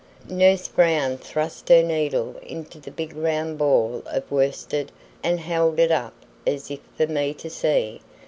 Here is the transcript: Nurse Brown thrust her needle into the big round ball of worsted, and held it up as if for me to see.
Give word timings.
Nurse 0.27 0.67
Brown 0.67 1.19
thrust 1.19 1.69
her 1.69 1.83
needle 1.83 2.35
into 2.41 2.79
the 2.79 2.89
big 2.89 3.15
round 3.15 3.59
ball 3.59 4.01
of 4.07 4.31
worsted, 4.31 4.91
and 5.23 5.39
held 5.39 5.77
it 5.77 5.91
up 5.91 6.15
as 6.47 6.71
if 6.71 6.79
for 6.97 7.05
me 7.05 7.35
to 7.35 7.51
see. 7.51 8.01